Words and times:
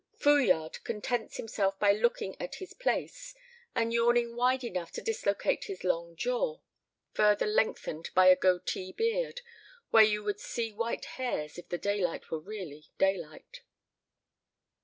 Fouillade 0.17 0.83
contents 0.83 1.37
himself 1.37 1.77
by 1.77 1.91
looking 1.91 2.35
at 2.41 2.55
his 2.55 2.73
place, 2.73 3.35
and 3.75 3.93
yawning 3.93 4.35
wide 4.35 4.63
enough 4.63 4.91
to 4.93 4.99
dislocate 4.99 5.65
his 5.65 5.83
long 5.83 6.15
jaw, 6.15 6.59
further 7.13 7.45
lengthened 7.45 8.09
by 8.15 8.25
a 8.25 8.35
goatee 8.35 8.91
beard 8.91 9.41
where 9.91 10.01
you 10.03 10.23
would 10.23 10.39
see 10.39 10.73
white 10.73 11.05
hairs 11.05 11.59
if 11.59 11.69
the 11.69 11.77
daylight 11.77 12.31
were 12.31 12.39
really 12.39 12.89
daylight. 12.97 13.61